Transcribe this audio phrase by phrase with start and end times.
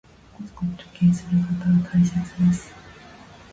[0.35, 2.73] コツコツ貯金することは大切です